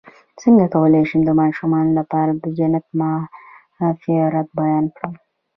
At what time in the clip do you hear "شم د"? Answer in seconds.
1.09-1.31